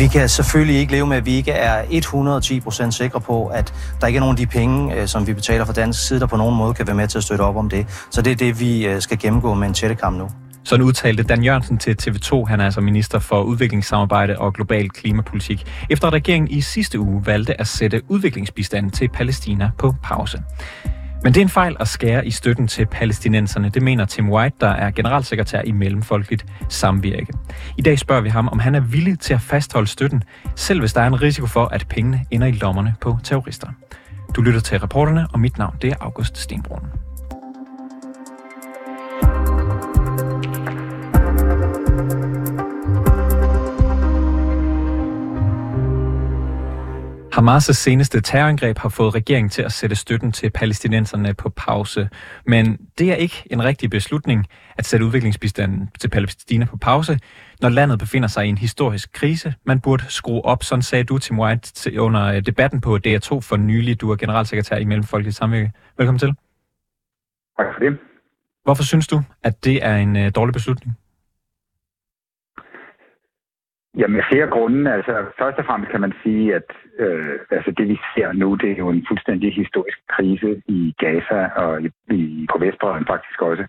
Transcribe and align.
Vi 0.00 0.06
kan 0.06 0.28
selvfølgelig 0.28 0.76
ikke 0.76 0.92
leve 0.92 1.06
med, 1.06 1.16
at 1.16 1.26
vi 1.26 1.34
ikke 1.34 1.50
er 1.50 1.82
110% 2.86 2.90
sikre 2.90 3.20
på, 3.20 3.46
at 3.46 3.74
der 4.00 4.06
ikke 4.06 4.16
er 4.16 4.20
nogen 4.20 4.32
af 4.32 4.36
de 4.36 4.46
penge, 4.46 4.94
øh, 4.94 5.08
som 5.08 5.26
vi 5.26 5.34
betaler 5.34 5.64
fra 5.64 5.72
dansk 5.72 6.08
side, 6.08 6.20
der 6.20 6.26
på 6.26 6.36
nogen 6.36 6.56
måde 6.56 6.74
kan 6.74 6.86
være 6.86 6.96
med 6.96 7.08
til 7.08 7.18
at 7.18 7.24
støtte 7.24 7.42
op 7.42 7.56
om 7.56 7.68
det. 7.68 8.06
Så 8.10 8.22
det 8.22 8.30
er 8.30 8.36
det, 8.36 8.60
vi 8.60 8.86
øh, 8.86 9.00
skal 9.00 9.18
gennemgå 9.18 9.54
med 9.54 9.68
en 9.68 9.74
tættekamp 9.74 10.18
nu. 10.18 10.28
Sådan 10.64 10.84
udtalte 10.84 11.22
Dan 11.22 11.42
Jørgensen 11.42 11.78
til 11.78 11.96
TV2. 12.02 12.44
Han 12.44 12.60
er 12.60 12.64
altså 12.64 12.80
minister 12.80 13.18
for 13.18 13.42
udviklingssamarbejde 13.42 14.38
og 14.38 14.54
global 14.54 14.90
klimapolitik, 14.90 15.86
efter 15.90 16.06
at 16.06 16.12
regeringen 16.12 16.50
i 16.50 16.60
sidste 16.60 17.00
uge 17.00 17.26
valgte 17.26 17.60
at 17.60 17.66
sætte 17.66 18.02
udviklingsbistanden 18.08 18.90
til 18.90 19.08
Palæstina 19.08 19.70
på 19.78 19.94
pause. 20.02 20.42
Men 21.22 21.34
det 21.34 21.40
er 21.40 21.44
en 21.44 21.48
fejl 21.48 21.76
at 21.80 21.88
skære 21.88 22.26
i 22.26 22.30
støtten 22.30 22.68
til 22.68 22.86
palæstinenserne, 22.86 23.68
det 23.68 23.82
mener 23.82 24.04
Tim 24.04 24.30
White, 24.30 24.56
der 24.60 24.68
er 24.68 24.90
generalsekretær 24.90 25.62
i 25.62 25.72
Mellemfolkeligt 25.72 26.46
Samvirke. 26.68 27.32
I 27.78 27.82
dag 27.82 27.98
spørger 27.98 28.22
vi 28.22 28.28
ham, 28.28 28.48
om 28.48 28.58
han 28.58 28.74
er 28.74 28.80
villig 28.80 29.18
til 29.18 29.34
at 29.34 29.40
fastholde 29.40 29.88
støtten, 29.88 30.22
selv 30.56 30.80
hvis 30.80 30.92
der 30.92 31.00
er 31.00 31.06
en 31.06 31.22
risiko 31.22 31.46
for, 31.46 31.64
at 31.64 31.86
pengene 31.88 32.24
ender 32.30 32.46
i 32.46 32.52
lommerne 32.52 32.94
på 33.00 33.18
terrorister. 33.24 33.68
Du 34.36 34.42
lytter 34.42 34.60
til 34.60 34.78
reporterne, 34.78 35.26
og 35.32 35.40
mit 35.40 35.58
navn 35.58 35.76
det 35.82 35.90
er 35.90 35.96
August 36.00 36.38
Stenbrun. 36.38 37.09
Hamas' 47.40 47.72
seneste 47.72 48.20
terrorangreb 48.20 48.78
har 48.78 48.88
fået 48.88 49.14
regeringen 49.14 49.50
til 49.50 49.62
at 49.62 49.72
sætte 49.72 49.96
støtten 49.96 50.32
til 50.32 50.50
palæstinenserne 50.50 51.34
på 51.34 51.48
pause. 51.48 52.08
Men 52.46 52.76
det 52.98 53.12
er 53.12 53.14
ikke 53.14 53.42
en 53.50 53.64
rigtig 53.64 53.90
beslutning 53.90 54.46
at 54.78 54.86
sætte 54.86 55.06
udviklingsbistanden 55.06 55.90
til 56.00 56.08
Palæstina 56.08 56.64
på 56.64 56.76
pause, 56.76 57.18
når 57.60 57.68
landet 57.68 57.98
befinder 57.98 58.28
sig 58.28 58.46
i 58.46 58.48
en 58.48 58.58
historisk 58.58 59.12
krise. 59.12 59.54
Man 59.64 59.80
burde 59.80 60.04
skrue 60.08 60.44
op, 60.44 60.62
sådan 60.62 60.82
sagde 60.82 61.04
du, 61.04 61.18
Tim 61.18 61.38
White, 61.38 62.00
under 62.00 62.24
øh, 62.24 62.40
debatten 62.46 62.80
på 62.80 62.98
DR2 63.06 63.40
for 63.40 63.56
nylig. 63.56 64.00
Du 64.00 64.10
er 64.10 64.16
generalsekretær 64.16 64.76
i 64.76 64.84
Mellemfolkeligt 64.84 65.36
Samvirke. 65.36 65.72
Velkommen 65.98 66.18
til. 66.18 66.28
Tak 67.58 67.66
for 67.74 67.80
det. 67.80 67.98
Hvorfor 68.64 68.82
synes 68.82 69.06
du, 69.06 69.22
at 69.42 69.64
det 69.64 69.84
er 69.86 69.96
en 69.96 70.16
øh, 70.16 70.32
dårlig 70.34 70.52
beslutning? 70.52 70.96
Jamen, 73.98 74.16
med 74.16 74.24
flere 74.32 74.46
grunde. 74.46 74.92
Altså, 74.92 75.24
først 75.38 75.58
og 75.58 75.64
fremmest 75.64 75.90
kan 75.90 76.00
man 76.00 76.14
sige, 76.22 76.54
at 76.54 76.68
øh, 76.98 77.38
altså 77.50 77.70
det, 77.70 77.88
vi 77.88 77.98
ser 78.14 78.32
nu, 78.32 78.54
det 78.54 78.70
er 78.70 78.76
jo 78.76 78.88
en 78.88 79.06
fuldstændig 79.08 79.54
historisk 79.54 79.98
krise 80.08 80.62
i 80.66 80.94
Gaza 80.98 81.40
og 81.62 81.82
i, 81.82 81.88
i, 82.10 82.46
på 82.52 82.58
Vestbredden 82.58 83.06
faktisk 83.06 83.42
også. 83.42 83.64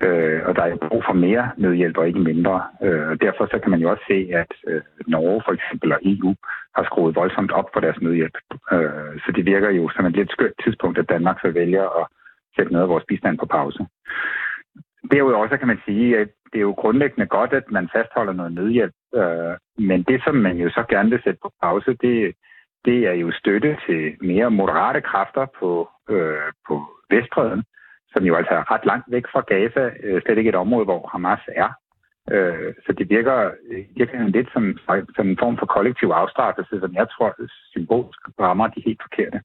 Øh, 0.00 0.40
og 0.46 0.56
der 0.56 0.62
er 0.62 0.76
brug 0.88 1.02
for 1.06 1.12
mere 1.12 1.50
nødhjælp 1.56 1.96
og 1.98 2.06
ikke 2.06 2.20
mindre. 2.30 2.62
Øh, 2.82 3.08
og 3.08 3.20
derfor 3.20 3.46
så 3.46 3.58
kan 3.62 3.70
man 3.70 3.80
jo 3.80 3.90
også 3.90 4.04
se, 4.08 4.28
at 4.42 4.52
øh, 4.66 4.82
Norge 5.06 5.42
for 5.46 5.52
eksempel 5.52 5.92
og 5.92 6.00
EU 6.02 6.34
har 6.76 6.84
skruet 6.84 7.14
voldsomt 7.14 7.52
op 7.52 7.68
for 7.72 7.80
deres 7.80 8.00
nødhjælp. 8.00 8.36
Øh, 8.72 9.12
så 9.24 9.32
det 9.36 9.46
virker 9.46 9.70
jo 9.70 9.88
som 9.88 10.06
et 10.06 10.16
lidt 10.16 10.30
skørt 10.30 10.52
tidspunkt, 10.64 10.98
at 10.98 11.08
Danmark 11.08 11.40
så 11.40 11.50
vælger 11.50 12.00
at 12.00 12.06
sætte 12.56 12.72
noget 12.72 12.82
af 12.82 12.88
vores 12.88 13.04
bistand 13.08 13.38
på 13.38 13.46
pause. 13.46 13.86
Derudover 15.10 15.48
så 15.48 15.56
kan 15.56 15.68
man 15.68 15.80
sige, 15.86 16.18
at 16.18 16.28
det 16.52 16.58
er 16.58 16.68
jo 16.70 16.80
grundlæggende 16.82 17.26
godt, 17.26 17.52
at 17.52 17.70
man 17.70 17.88
fastholder 17.94 18.32
noget 18.32 18.52
nødhjælp. 18.52 18.94
Øh, 19.14 19.54
men 19.88 20.02
det, 20.02 20.22
som 20.24 20.34
man 20.34 20.56
jo 20.56 20.70
så 20.70 20.84
gerne 20.88 21.10
vil 21.10 21.22
sætte 21.24 21.38
på 21.42 21.52
pause, 21.62 21.96
det, 22.04 22.34
det 22.84 22.98
er 23.06 23.12
jo 23.12 23.30
støtte 23.32 23.78
til 23.86 24.16
mere 24.20 24.50
moderate 24.50 25.00
kræfter 25.00 25.46
på, 25.60 25.88
øh, 26.10 26.48
på 26.68 26.74
Vestbreden, 27.10 27.64
som 28.12 28.24
jo 28.24 28.34
altså 28.34 28.54
er 28.54 28.70
ret 28.72 28.86
langt 28.86 29.06
væk 29.10 29.24
fra 29.32 29.40
Gaza, 29.40 29.90
øh, 30.02 30.22
slet 30.22 30.38
ikke 30.38 30.48
et 30.48 30.62
område, 30.64 30.84
hvor 30.84 31.08
Hamas 31.12 31.40
er. 31.48 31.70
Øh, 32.30 32.74
så 32.86 32.92
det 32.92 33.10
virker 33.10 33.50
virkelig 33.96 34.20
lidt 34.20 34.48
som, 34.52 34.78
som 35.16 35.28
en 35.28 35.38
form 35.38 35.56
for 35.58 35.66
kollektiv 35.66 36.08
afstraffelse, 36.08 36.80
som 36.80 36.94
jeg 36.94 37.06
tror 37.10 37.34
symbolsk 37.72 38.20
rammer 38.40 38.66
de 38.66 38.82
helt 38.86 39.02
forkerte. 39.02 39.40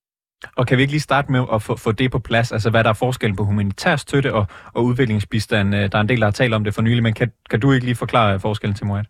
Og 0.56 0.68
kan 0.68 0.78
vi 0.78 0.82
ikke 0.82 0.94
lige 0.94 1.10
starte 1.10 1.32
med 1.32 1.44
at 1.54 1.62
få, 1.62 1.76
få 1.78 1.92
det 1.92 2.12
på 2.12 2.20
plads, 2.20 2.52
altså 2.52 2.70
hvad 2.70 2.84
der 2.84 2.90
er 2.90 3.00
forskellen 3.06 3.36
på 3.36 3.44
humanitær 3.44 3.96
støtte 3.96 4.34
og, 4.34 4.46
og 4.74 4.84
udviklingsbistand? 4.84 5.76
Øh, 5.76 5.82
der 5.92 5.98
er 5.98 6.02
en 6.02 6.10
del, 6.10 6.20
der 6.20 6.26
har 6.26 6.32
talt 6.32 6.54
om 6.54 6.64
det 6.64 6.74
for 6.74 6.82
nylig, 6.82 7.04
men 7.04 7.14
kan, 7.14 7.32
kan 7.50 7.60
du 7.60 7.72
ikke 7.72 7.86
lige 7.86 7.96
forklare 7.96 8.40
forskellen 8.40 8.76
til 8.76 8.86
Moat? 8.88 9.06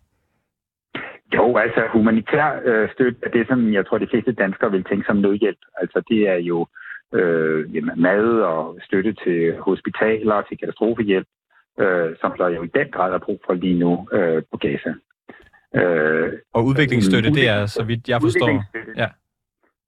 Jo, 1.34 1.56
altså 1.56 1.80
humanitær 1.92 2.60
øh, 2.64 2.88
støtte 2.94 3.18
er 3.22 3.30
det, 3.30 3.46
som 3.48 3.72
jeg 3.72 3.86
tror, 3.86 3.98
de 3.98 4.06
fleste 4.10 4.32
danskere 4.32 4.70
vil 4.70 4.84
tænke 4.84 5.04
som 5.06 5.16
nødhjælp. 5.16 5.58
Altså 5.80 6.02
det 6.08 6.28
er 6.28 6.36
jo 6.50 6.66
øh, 7.14 7.74
jamen, 7.74 8.02
mad 8.02 8.24
og 8.52 8.78
støtte 8.86 9.12
til 9.24 9.56
hospitaler, 9.58 10.42
til 10.42 10.58
katastrofehjælp, 10.58 11.28
øh, 11.80 12.16
som 12.20 12.32
der 12.38 12.48
jo 12.48 12.62
i 12.62 12.70
den 12.74 12.88
grad 12.92 13.12
er 13.12 13.18
brug 13.18 13.40
for 13.46 13.54
lige 13.54 13.78
nu 13.78 14.08
øh, 14.12 14.42
på 14.50 14.56
Gaza. 14.56 14.92
Øh, 15.74 16.32
og 16.54 16.64
udviklingsstøtte, 16.64 17.30
det 17.30 17.48
er, 17.48 17.66
så 17.66 17.82
vidt 17.84 18.08
jeg 18.08 18.20
forstår... 18.20 18.64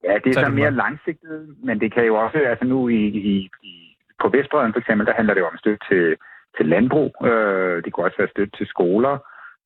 Ja. 0.07 0.17
Det 0.23 0.29
er 0.29 0.45
så 0.45 0.51
mere 0.51 0.71
langsigtet, 0.71 1.55
men 1.63 1.79
det 1.79 1.93
kan 1.93 2.05
jo 2.05 2.15
også, 2.15 2.37
altså 2.37 2.65
nu 2.65 2.87
i, 2.87 3.03
i, 3.33 3.49
i 3.63 3.73
på 4.21 4.29
Vestbreden 4.29 4.73
for 4.73 4.79
eksempel, 4.79 5.07
der 5.07 5.13
handler 5.13 5.33
det 5.33 5.41
jo 5.41 5.47
om 5.47 5.57
støtte 5.57 5.85
til, 5.89 6.15
til 6.57 6.65
landbrug. 6.65 7.11
Øh, 7.25 7.83
det 7.83 7.93
kunne 7.93 8.05
også 8.05 8.17
være 8.17 8.33
støtte 8.35 8.57
til 8.57 8.67
skoler. 8.67 9.17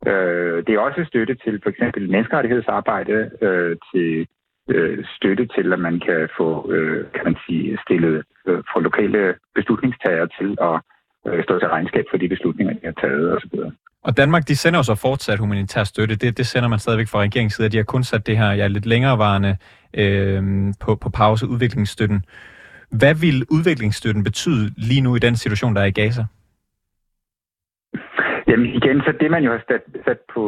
Øh, 0.08 0.58
det 0.66 0.72
er 0.74 0.80
også 0.80 1.06
støtte 1.08 1.36
til 1.36 1.60
for 1.64 1.70
eksempel 1.70 2.10
menneskerettighedsarbejde, 2.10 3.32
øh, 3.42 3.78
til 3.92 4.28
øh, 4.70 5.06
støtte 5.16 5.46
til, 5.56 5.74
at 5.74 5.80
man 5.80 6.00
kan 6.00 6.30
få, 6.38 6.72
øh, 6.72 7.06
kan 7.14 7.24
man 7.24 7.38
sige, 7.46 7.80
stillet 7.86 8.24
øh, 8.48 8.64
for 8.74 8.80
lokale 8.80 9.36
beslutningstagere 9.56 10.28
til 10.40 10.58
at 10.62 10.76
øh, 11.28 11.44
stå 11.44 11.60
til 11.60 11.68
regnskab 11.68 12.06
for 12.10 12.18
de 12.18 12.30
beslutninger, 12.30 12.74
de 12.74 12.86
har 12.86 12.98
taget 13.02 13.34
osv. 13.36 13.56
Og 14.04 14.18
Danmark, 14.18 14.48
de 14.48 14.56
sender 14.56 14.80
jo 14.80 14.84
så 14.84 14.96
fortsat 14.96 15.40
humanitær 15.40 15.84
støtte. 15.84 16.16
Det, 16.16 16.38
det 16.38 16.46
sender 16.46 16.70
man 16.70 16.80
stadigvæk 16.80 17.08
fra 17.08 17.20
regeringens 17.20 17.54
side. 17.54 17.70
De 17.70 17.78
har 17.78 17.84
kun 17.84 18.04
sat 18.04 18.28
det 18.28 18.38
her 18.38 18.52
ja, 18.52 18.68
lidt 18.68 18.86
længerevarende 18.86 19.58
øh, 19.94 20.44
på, 20.80 20.96
på 20.96 21.10
pause, 21.10 21.48
udviklingsstøtten. 21.48 22.26
Hvad 23.00 23.16
vil 23.16 23.46
udviklingsstøtten 23.52 24.24
betyde 24.24 24.74
lige 24.78 25.02
nu 25.02 25.16
i 25.16 25.20
den 25.20 25.36
situation, 25.36 25.76
der 25.76 25.82
er 25.82 25.86
i 25.86 25.92
Gaza? 25.92 26.26
Jamen 28.48 28.66
igen, 28.66 29.02
så 29.06 29.14
det 29.20 29.32
man 29.32 29.44
jo 29.44 29.52
har 29.52 29.64
sat, 29.70 29.84
sat 30.06 30.20
på 30.34 30.44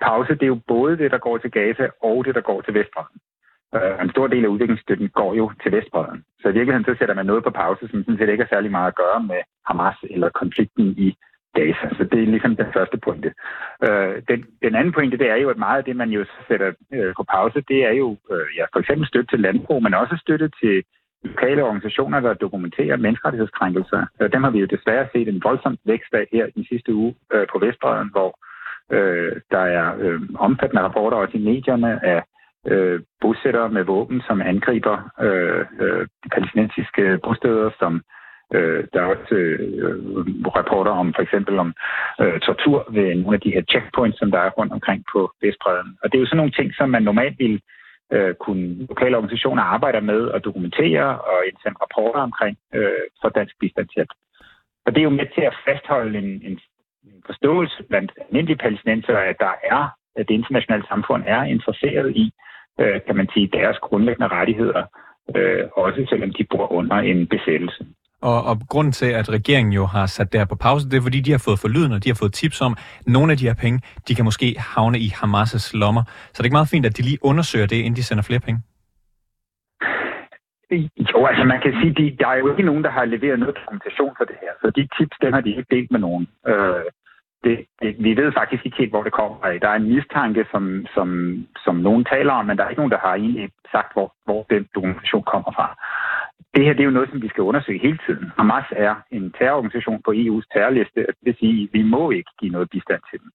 pause, 0.00 0.34
det 0.34 0.42
er 0.42 0.54
jo 0.56 0.60
både 0.68 0.98
det, 0.98 1.10
der 1.10 1.18
går 1.18 1.38
til 1.38 1.50
Gaza, 1.50 1.86
og 2.02 2.24
det, 2.24 2.34
der 2.34 2.40
går 2.40 2.60
til 2.60 2.74
Vestbredden. 2.74 3.20
Uh, 3.76 4.04
en 4.04 4.10
stor 4.10 4.26
del 4.26 4.44
af 4.44 4.48
udviklingsstøtten 4.48 5.08
går 5.08 5.34
jo 5.34 5.52
til 5.62 5.72
Vestbredden. 5.72 6.24
Så 6.40 6.48
i 6.48 6.52
virkeligheden 6.52 6.84
så 6.84 6.94
sætter 6.98 7.14
man 7.14 7.26
noget 7.26 7.44
på 7.44 7.50
pause, 7.50 7.88
som 7.88 8.04
sådan 8.04 8.18
set 8.18 8.28
ikke 8.28 8.44
har 8.44 8.54
særlig 8.54 8.70
meget 8.70 8.88
at 8.92 9.00
gøre 9.02 9.20
med 9.30 9.40
Hamas 9.66 9.98
eller 10.10 10.28
konflikten 10.42 10.86
i 11.06 11.08
data. 11.56 11.84
Så 11.96 12.04
det 12.12 12.22
er 12.22 12.32
ligesom 12.34 12.56
den 12.56 12.66
første 12.72 12.98
pointe. 12.98 13.32
Øh, 13.86 14.22
den, 14.28 14.44
den 14.62 14.74
anden 14.74 14.92
pointe, 14.92 15.18
det 15.18 15.30
er 15.30 15.36
jo, 15.36 15.48
at 15.50 15.58
meget 15.58 15.78
af 15.78 15.84
det, 15.84 15.96
man 15.96 16.10
jo 16.10 16.24
sætter 16.48 16.72
øh, 16.92 17.14
på 17.16 17.24
pause, 17.34 17.62
det 17.68 17.84
er 17.84 17.92
jo 18.02 18.16
øh, 18.32 18.46
ja, 18.56 18.64
for 18.72 18.80
eksempel 18.80 19.06
støtte 19.08 19.30
til 19.30 19.40
landbrug, 19.40 19.82
men 19.82 19.94
også 19.94 20.16
støtte 20.20 20.50
til 20.62 20.82
lokale 21.24 21.62
organisationer, 21.64 22.20
der 22.20 22.34
dokumenterer 22.34 22.96
menneskerettighedskrænkelser. 22.96 24.06
Øh, 24.20 24.32
dem 24.32 24.44
har 24.44 24.50
vi 24.50 24.58
jo 24.58 24.66
desværre 24.66 25.08
set 25.12 25.28
en 25.28 25.42
voldsom 25.44 25.76
vækst 25.84 26.14
af 26.14 26.26
her 26.32 26.46
i 26.56 26.66
sidste 26.70 26.94
uge 26.94 27.14
øh, 27.32 27.46
på 27.52 27.58
Vestbreden, 27.58 28.10
hvor 28.10 28.30
øh, 28.96 29.32
der 29.50 29.64
er 29.78 29.96
øh, 29.98 30.20
omfattende 30.38 30.82
rapporter 30.82 31.16
også 31.16 31.36
i 31.36 31.44
medierne 31.50 32.04
af 32.04 32.22
øh, 32.66 33.00
bosættere 33.20 33.68
med 33.68 33.84
våben, 33.84 34.22
som 34.26 34.42
angriber 34.42 34.96
øh, 35.20 35.64
øh, 35.80 36.06
de 36.24 36.28
palæstinensiske 36.34 37.18
bosteder, 37.24 37.70
som 37.78 38.02
Øh, 38.54 38.84
der 38.92 39.00
er 39.00 39.08
også 39.14 39.34
øh, 39.34 39.96
rapporter 40.56 40.90
om 40.90 41.14
for 41.14 41.22
eksempel 41.22 41.58
om 41.58 41.74
øh, 42.20 42.40
tortur 42.40 42.86
ved 42.90 43.14
nogle 43.14 43.34
af 43.34 43.40
de 43.40 43.54
her 43.54 43.62
checkpoints, 43.70 44.18
som 44.18 44.30
der 44.30 44.38
er 44.38 44.50
rundt 44.50 44.72
omkring 44.72 45.04
på 45.12 45.20
Vestbreden. 45.42 45.98
Og 46.02 46.12
det 46.12 46.18
er 46.18 46.20
jo 46.20 46.26
sådan 46.26 46.36
nogle 46.36 46.52
ting, 46.58 46.74
som 46.74 46.88
man 46.90 47.02
normalt 47.02 47.38
vil 47.38 47.60
øh, 48.12 48.34
kunne 48.34 48.86
lokale 48.88 49.16
organisationer 49.16 49.62
arbejder 49.62 50.00
med 50.00 50.30
at 50.30 50.44
dokumentere 50.44 51.20
og 51.30 51.38
indsende 51.48 51.78
rapporter 51.82 52.20
omkring 52.20 52.56
øh, 52.74 53.04
for 53.22 53.28
dansk 53.28 53.54
bistandshjælp. 53.60 54.12
Og 54.86 54.94
det 54.94 55.00
er 55.00 55.08
jo 55.10 55.18
med 55.20 55.26
til 55.34 55.44
at 55.50 55.58
fastholde 55.66 56.18
en, 56.18 56.30
en, 56.48 56.60
en 57.04 57.22
forståelse 57.26 57.82
blandt 57.88 58.12
almindelige 58.20 58.62
palæstinenser, 58.64 59.18
at 59.18 59.36
der 59.40 59.54
er, 59.64 59.88
at 60.16 60.28
det 60.28 60.34
internationale 60.34 60.86
samfund 60.88 61.22
er 61.26 61.42
interesseret 61.42 62.16
i, 62.16 62.32
øh, 62.80 63.00
kan 63.06 63.16
man 63.16 63.28
sige, 63.34 63.50
deres 63.52 63.78
grundlæggende 63.78 64.28
rettigheder, 64.28 64.82
øh, 65.36 65.64
også 65.76 66.06
selvom 66.08 66.32
de 66.32 66.44
bor 66.50 66.72
under 66.72 66.96
en 66.96 67.26
besættelse. 67.26 67.86
Og, 68.22 68.44
og 68.44 68.56
grunden 68.68 68.92
til, 68.92 69.06
at 69.06 69.28
regeringen 69.28 69.72
jo 69.72 69.86
har 69.86 70.06
sat 70.06 70.32
det 70.32 70.40
her 70.40 70.46
på 70.46 70.56
pause, 70.56 70.90
det 70.90 70.96
er 70.96 71.02
fordi, 71.02 71.20
de 71.20 71.30
har 71.30 71.42
fået 71.44 71.58
forlyden, 71.58 71.92
og 71.92 72.04
de 72.04 72.08
har 72.08 72.18
fået 72.22 72.32
tips 72.32 72.60
om, 72.60 72.72
at 72.72 73.06
nogle 73.06 73.32
af 73.32 73.38
de 73.38 73.46
her 73.46 73.54
penge, 73.54 73.82
de 74.08 74.14
kan 74.14 74.24
måske 74.24 74.54
havne 74.58 74.98
i 74.98 75.08
Hamas' 75.18 75.70
lommer. 75.82 76.02
Så 76.04 76.32
det 76.32 76.40
er 76.40 76.44
ikke 76.44 76.60
meget 76.60 76.74
fint, 76.74 76.86
at 76.86 76.96
de 76.96 77.02
lige 77.02 77.18
undersøger 77.22 77.66
det, 77.66 77.76
inden 77.76 77.96
de 77.96 78.02
sender 78.02 78.22
flere 78.22 78.40
penge. 78.40 78.60
Jo, 81.12 81.26
altså 81.26 81.44
man 81.44 81.60
kan 81.60 81.72
sige, 81.80 82.12
at 82.12 82.18
der 82.20 82.28
er 82.28 82.38
jo 82.42 82.50
ikke 82.50 82.62
nogen, 82.62 82.84
der 82.84 82.90
har 82.90 83.04
leveret 83.04 83.38
noget 83.38 83.56
dokumentation 83.60 84.14
for 84.18 84.24
det 84.24 84.36
her. 84.42 84.52
Så 84.62 84.70
de 84.76 84.88
tips, 84.96 85.16
dem 85.22 85.32
har 85.32 85.40
de 85.40 85.50
ikke 85.50 85.74
delt 85.74 85.90
med 85.90 86.00
nogen. 86.00 86.28
Øh, 86.46 86.84
det, 87.44 87.56
det, 87.82 87.96
vi 87.98 88.16
ved 88.16 88.32
faktisk 88.32 88.66
ikke 88.66 88.78
helt, 88.78 88.92
hvor 88.92 89.02
det 89.02 89.12
kommer 89.12 89.36
af. 89.44 89.60
Der 89.60 89.68
er 89.68 89.78
en 89.78 89.94
mistanke, 89.94 90.46
som, 90.52 90.86
som, 90.94 91.08
som 91.64 91.76
nogen 91.76 92.04
taler 92.04 92.32
om, 92.32 92.46
men 92.46 92.56
der 92.56 92.64
er 92.64 92.68
ikke 92.68 92.80
nogen, 92.80 92.96
der 92.96 93.04
har 93.06 93.14
egentlig 93.14 93.50
sagt, 93.74 93.92
hvor, 93.92 94.14
hvor 94.24 94.46
den 94.50 94.68
dokumentation 94.74 95.24
kommer 95.32 95.50
fra 95.58 95.66
det 96.54 96.64
her 96.64 96.72
det 96.72 96.80
er 96.80 96.90
jo 96.90 96.96
noget, 96.98 97.10
som 97.10 97.22
vi 97.22 97.28
skal 97.28 97.42
undersøge 97.42 97.78
hele 97.86 97.98
tiden. 98.06 98.32
Hamas 98.38 98.68
er 98.70 98.94
en 99.10 99.32
terrororganisation 99.38 100.02
på 100.02 100.10
EU's 100.10 100.46
terrorliste. 100.54 101.00
Det 101.06 101.14
vil 101.22 101.36
sige, 101.40 101.62
at 101.62 101.68
vi 101.72 101.82
må 101.82 102.10
ikke 102.10 102.30
give 102.40 102.52
noget 102.52 102.70
bistand 102.70 103.02
til 103.10 103.18
dem. 103.22 103.30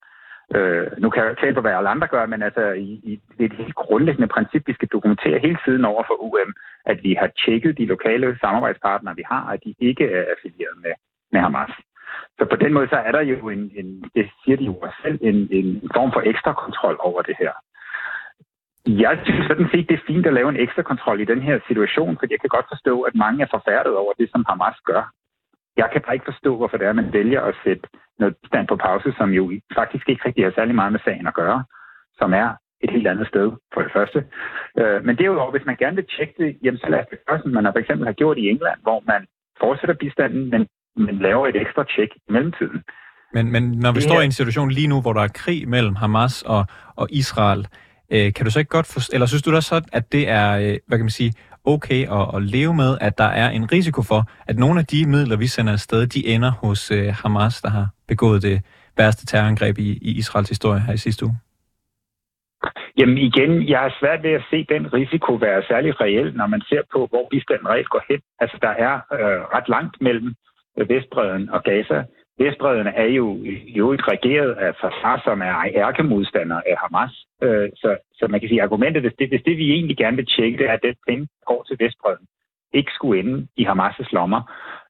Øh, 0.56 0.88
nu 0.98 1.10
kan 1.10 1.24
jeg 1.24 1.38
tale 1.38 1.56
på, 1.56 1.62
hvad 1.62 1.72
alle 1.72 1.90
andre 1.90 2.08
gør, 2.08 2.26
men 2.26 2.42
altså, 2.44 2.64
i, 2.72 2.90
i, 3.10 3.22
det 3.38 3.42
er 3.44 3.50
et 3.50 3.62
helt 3.64 3.76
grundlæggende 3.76 4.28
princip, 4.28 4.68
vi 4.68 4.74
skal 4.74 4.88
dokumentere 4.88 5.40
hele 5.40 5.58
tiden 5.66 5.86
over 5.86 6.04
for 6.08 6.24
UM, 6.24 6.54
at 6.86 7.04
vi 7.04 7.14
har 7.14 7.30
tjekket 7.46 7.78
de 7.78 7.86
lokale 7.86 8.38
samarbejdspartnere, 8.42 9.16
vi 9.16 9.24
har, 9.32 9.44
at 9.54 9.60
de 9.66 9.76
ikke 9.80 10.06
er 10.12 10.26
affilieret 10.34 10.78
med, 10.84 10.94
med 11.32 11.42
Hamas. 11.42 11.72
Så 12.38 12.46
på 12.46 12.56
den 12.56 12.74
måde, 12.74 12.88
så 12.88 12.96
er 12.96 13.12
der 13.12 13.22
jo 13.22 13.50
en, 13.50 13.72
en 13.76 14.04
det 14.16 14.30
siger 14.44 14.58
de 14.58 14.66
jo 14.66 14.76
selv, 15.04 15.20
en, 15.22 15.48
en 15.52 15.90
form 15.96 16.12
for 16.14 16.22
ekstra 16.26 16.54
kontrol 16.54 16.98
over 17.00 17.22
det 17.22 17.36
her. 17.40 17.52
Jeg 18.88 19.20
synes 19.24 19.46
sådan 19.48 19.70
set, 19.72 19.90
det 19.90 19.96
er 19.96 20.08
fint 20.08 20.26
at 20.26 20.34
lave 20.34 20.50
en 20.50 20.64
ekstra 20.66 20.82
kontrol 20.82 21.22
i 21.22 21.26
den 21.26 21.42
her 21.42 21.60
situation, 21.68 22.18
for 22.18 22.26
jeg 22.30 22.40
kan 22.42 22.50
godt 22.50 22.66
forstå, 22.74 23.02
at 23.02 23.16
mange 23.16 23.44
er 23.44 23.54
forfærdet 23.56 23.96
over 23.96 24.14
det, 24.20 24.30
som 24.32 24.46
Hamas 24.50 24.80
gør. 24.86 25.04
Jeg 25.78 25.90
kan 25.92 26.02
bare 26.02 26.16
ikke 26.16 26.32
forstå, 26.32 26.58
hvorfor 26.58 26.78
det 26.78 26.86
er, 26.86 26.90
at 26.90 27.02
man 27.02 27.14
vælger 27.14 27.42
at 27.42 27.56
sætte 27.64 27.84
noget 28.20 28.36
stand 28.46 28.68
på 28.68 28.76
pause, 28.76 29.14
som 29.18 29.30
jo 29.30 29.44
faktisk 29.80 30.10
ikke 30.10 30.26
rigtig 30.26 30.44
har 30.44 30.54
særlig 30.56 30.76
meget 30.76 30.92
med 30.92 31.00
sagen 31.06 31.28
at 31.28 31.34
gøre, 31.34 31.64
som 32.20 32.34
er 32.34 32.50
et 32.84 32.92
helt 32.96 33.08
andet 33.08 33.28
sted, 33.28 33.52
for 33.74 33.82
det 33.82 33.92
første. 33.98 34.20
Øh, 34.80 35.06
men 35.06 35.18
derudover, 35.18 35.52
hvis 35.52 35.66
man 35.66 35.76
gerne 35.76 35.96
vil 35.96 36.08
tjekke 36.16 36.34
det, 36.38 36.58
jamen 36.64 36.80
så 36.80 36.88
lad 36.90 37.00
os 37.00 37.08
det 37.12 37.20
gøre, 37.28 37.42
som 37.42 37.52
man 37.52 37.66
har 37.66 37.72
for 37.72 37.80
eksempel 37.80 38.06
har 38.08 38.14
gjort 38.22 38.38
i 38.38 38.50
England, 38.50 38.80
hvor 38.82 39.04
man 39.12 39.22
fortsætter 39.60 39.96
bistanden, 39.96 40.50
men, 40.50 40.68
men 40.96 41.16
laver 41.20 41.48
et 41.48 41.56
ekstra 41.56 41.84
tjek 41.84 42.10
i 42.16 42.32
mellemtiden. 42.32 42.84
Men, 43.34 43.52
men 43.52 43.64
når 43.84 43.92
vi 43.92 43.96
det 43.96 44.04
står 44.04 44.16
her... 44.16 44.22
i 44.22 44.26
en 44.26 44.40
situation 44.40 44.70
lige 44.72 44.88
nu, 44.88 45.02
hvor 45.02 45.14
der 45.14 45.22
er 45.22 45.38
krig 45.44 45.70
mellem 45.70 45.96
Hamas 45.96 46.42
og, 46.42 46.66
og 46.96 47.08
Israel, 47.12 47.68
øh, 48.12 48.34
kan 48.34 48.46
du 48.46 48.52
så 48.52 48.60
ikke 48.60 48.70
godt 48.70 48.88
forstå, 48.94 49.14
eller 49.14 49.28
synes 49.28 49.44
du 49.44 49.52
da 49.54 49.62
så, 49.62 49.82
at 49.94 50.12
det 50.12 50.30
er, 50.30 50.58
øh, 50.58 50.78
hvad 50.88 50.98
kan 50.98 51.06
man 51.06 51.10
sige, 51.10 51.34
okay 51.66 52.02
at, 52.18 52.36
at 52.36 52.44
leve 52.44 52.74
med, 52.74 52.98
at 53.02 53.18
der 53.18 53.30
er 53.42 53.50
en 53.50 53.72
risiko 53.72 54.02
for, 54.02 54.22
at 54.48 54.60
nogle 54.60 54.80
af 54.80 54.86
de 54.86 55.06
midler, 55.06 55.38
vi 55.38 55.48
sender 55.48 55.74
afsted, 55.74 56.08
de 56.08 56.28
ender 56.28 56.52
hos 56.52 56.92
øh, 56.92 57.14
Hamas, 57.24 57.62
der 57.62 57.70
har 57.70 57.88
begået 58.08 58.42
det 58.42 58.62
værste 58.98 59.26
terrorangreb 59.26 59.78
i, 59.78 59.90
i 60.02 60.12
Israels 60.18 60.50
historie 60.50 60.80
her 60.80 60.94
i 60.94 60.98
sidste 60.98 61.26
uge? 61.26 61.36
Jamen 62.98 63.18
igen, 63.18 63.70
jeg 63.70 63.80
har 63.80 63.96
svært 64.00 64.24
ved 64.24 64.32
at 64.32 64.46
se 64.50 64.66
den 64.70 64.94
risiko 64.94 65.34
være 65.34 65.64
særlig 65.64 66.02
reel, 66.02 66.34
når 66.36 66.48
man 66.48 66.62
ser 66.62 66.82
på, 66.94 67.08
hvor 67.12 67.28
bistanden 67.32 67.68
reelt 67.68 67.90
går 67.90 68.04
hen. 68.10 68.20
Altså, 68.40 68.58
der 68.62 68.74
er 68.88 68.94
øh, 68.94 69.42
ret 69.56 69.70
langt 69.70 69.96
mellem 70.02 70.34
Vestbreden 70.78 71.50
og 71.50 71.64
Gaza. 71.64 72.04
Vestbreden 72.40 72.88
er 72.88 73.06
jo 73.06 73.44
jo 73.76 73.84
øvrigt 73.86 74.08
regeret 74.08 74.52
af 74.54 74.76
Fatah, 74.82 75.20
som 75.24 75.42
er 75.42 75.56
ærkemodstander 75.76 76.62
af 76.72 76.76
Hamas. 76.82 77.26
Øh, 77.44 77.70
så, 77.76 77.98
så 78.14 78.28
man 78.28 78.40
kan 78.40 78.50
sige, 78.50 78.64
argumentet, 78.64 79.02
hvis 79.02 79.14
det, 79.20 79.30
hvis 79.30 79.44
det 79.46 79.58
vi 79.58 79.72
egentlig 79.72 79.98
gerne 79.98 80.18
vil 80.18 80.26
tjekke, 80.26 80.58
det 80.58 80.70
er, 80.70 80.74
at 80.74 80.84
det 80.84 80.98
penge 81.08 81.28
går 81.46 81.64
til 81.64 81.78
Vestbreden, 81.80 82.28
ikke 82.74 82.92
skulle 82.92 83.20
ende 83.20 83.48
i 83.58 83.64
Hamas' 83.66 84.10
lommer, 84.12 84.42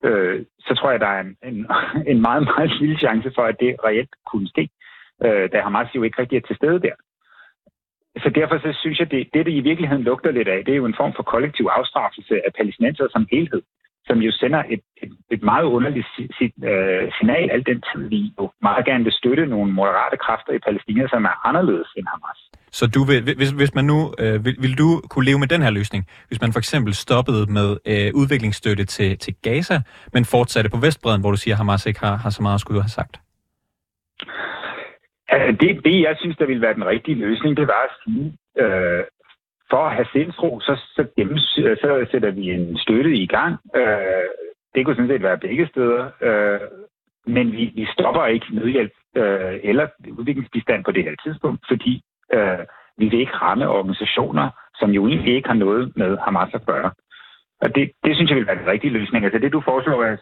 øh, 0.03 0.45
så 0.59 0.75
tror 0.75 0.91
jeg, 0.91 0.99
der 0.99 1.07
er 1.07 1.21
en, 1.21 1.37
en, 1.43 1.67
en 2.11 2.21
meget, 2.21 2.43
meget 2.43 2.79
lille 2.79 2.97
chance 2.97 3.31
for, 3.35 3.43
at 3.43 3.59
det 3.59 3.75
reelt 3.85 4.15
kunne 4.25 4.47
ske, 4.47 4.69
øh, 5.25 5.51
da 5.51 5.61
Hamas 5.61 5.95
jo 5.95 6.03
ikke 6.03 6.21
rigtig 6.21 6.37
er 6.37 6.41
til 6.47 6.55
stede 6.55 6.79
der. 6.81 6.95
Så 8.23 8.29
derfor 8.29 8.57
så 8.57 8.77
synes 8.81 8.99
jeg, 8.99 9.11
det, 9.11 9.29
det, 9.33 9.45
det 9.45 9.51
i 9.53 9.59
virkeligheden 9.59 10.03
lugter 10.03 10.31
lidt 10.31 10.47
af, 10.47 10.65
det 10.65 10.71
er 10.71 10.81
jo 10.81 10.85
en 10.85 10.99
form 11.01 11.13
for 11.15 11.23
kollektiv 11.23 11.65
afstraffelse 11.65 12.35
af 12.45 12.53
palæstinenser 12.57 13.07
som 13.11 13.27
helhed 13.31 13.61
som 14.07 14.17
jo 14.17 14.31
sender 14.31 14.63
et, 14.69 14.83
et, 15.03 15.11
et 15.31 15.43
meget 15.43 15.63
underligt 15.63 16.07
sit, 16.37 16.53
øh, 16.71 17.11
signal, 17.17 17.49
al 17.51 17.65
den 17.65 17.83
tid 17.89 18.03
vi 18.09 18.33
jo 18.39 18.51
meget 18.61 18.85
gerne 18.85 19.03
vil 19.03 19.13
støtte 19.13 19.45
nogle 19.45 19.73
moderate 19.73 20.17
kræfter 20.17 20.53
i 20.53 20.59
Palæstina, 20.65 21.07
som 21.07 21.25
er 21.25 21.47
anderledes 21.47 21.89
end 21.97 22.07
Hamas. 22.13 22.39
Så 22.71 22.87
du 22.95 23.03
vil, 23.03 23.35
hvis, 23.39 23.49
hvis 23.49 23.75
man 23.75 23.85
nu, 23.85 24.13
øh, 24.19 24.45
vil, 24.45 24.55
vil 24.59 24.77
du 24.77 25.01
kunne 25.09 25.25
leve 25.25 25.39
med 25.39 25.47
den 25.47 25.61
her 25.61 25.69
løsning, 25.69 26.07
hvis 26.27 26.41
man 26.41 26.51
for 26.53 26.59
eksempel 26.59 26.93
stoppede 26.93 27.51
med 27.57 27.69
øh, 27.91 28.09
udviklingsstøtte 28.21 28.85
til, 28.85 29.17
til 29.17 29.33
Gaza, 29.41 29.77
men 30.13 30.25
fortsatte 30.25 30.69
på 30.69 30.77
Vestbreden, 30.77 31.21
hvor 31.21 31.31
du 31.31 31.37
siger, 31.37 31.53
at 31.55 31.57
Hamas 31.57 31.85
ikke 31.85 31.99
har, 31.99 32.15
har 32.15 32.29
så 32.29 32.41
meget 32.41 32.55
at 32.55 32.61
skulle 32.61 32.81
have 32.81 32.97
sagt? 33.01 33.15
Det, 35.61 35.71
det, 35.85 36.01
jeg 36.07 36.15
synes, 36.19 36.37
der 36.37 36.45
ville 36.45 36.61
være 36.61 36.73
den 36.73 36.85
rigtige 36.85 37.15
løsning, 37.15 37.57
det 37.57 37.67
var 37.67 37.83
at 37.89 37.93
sige, 38.03 38.25
øh, 38.61 39.03
for 39.73 39.83
at 39.87 39.95
have 39.97 40.09
sindsro, 40.13 40.49
så, 40.59 40.73
så, 40.95 41.01
gennems, 41.17 41.45
så 41.81 42.07
sætter 42.11 42.31
vi 42.31 42.43
en 42.51 42.77
støtte 42.77 43.11
i 43.25 43.27
gang. 43.27 43.53
Øh, 43.75 44.29
det 44.73 44.85
kunne 44.85 44.95
sådan 44.95 45.11
set 45.11 45.23
være 45.23 45.43
begge 45.45 45.67
steder. 45.67 46.03
Øh, 46.27 46.59
men 47.35 47.51
vi, 47.51 47.63
vi 47.75 47.85
stopper 47.95 48.25
ikke 48.25 48.55
nødhjælp 48.55 48.93
øh, 49.15 49.53
eller 49.63 49.87
udviklingsbistand 50.19 50.83
på 50.83 50.91
det 50.91 51.03
her 51.03 51.15
tidspunkt, 51.23 51.61
fordi 51.71 51.93
øh, 52.33 52.63
vi 52.97 53.05
vil 53.09 53.19
ikke 53.19 53.41
ramme 53.45 53.67
organisationer, 53.69 54.49
som 54.79 54.89
jo 54.91 55.07
egentlig 55.07 55.35
ikke 55.35 55.49
har 55.49 55.59
noget 55.65 55.93
med 55.95 56.17
Hamas 56.17 56.53
at 56.53 56.65
gøre. 56.65 56.91
Og 57.63 57.75
det, 57.75 57.91
det 58.03 58.15
synes 58.15 58.29
jeg 58.29 58.37
vil 58.37 58.47
være 58.47 58.61
den 58.61 58.71
rigtige 58.73 58.93
løsning. 58.93 59.25
Altså 59.25 59.39
det, 59.39 59.53
du 59.53 59.61
foreslår, 59.61 60.03
er 60.03 60.17